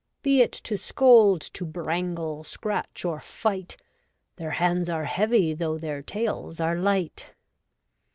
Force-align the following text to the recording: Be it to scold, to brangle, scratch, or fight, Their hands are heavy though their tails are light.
Be 0.23 0.41
it 0.41 0.51
to 0.63 0.77
scold, 0.79 1.41
to 1.53 1.63
brangle, 1.63 2.43
scratch, 2.43 3.05
or 3.05 3.19
fight, 3.19 3.77
Their 4.37 4.49
hands 4.57 4.89
are 4.89 5.05
heavy 5.05 5.53
though 5.53 5.77
their 5.77 6.01
tails 6.01 6.59
are 6.59 6.75
light. 6.75 7.35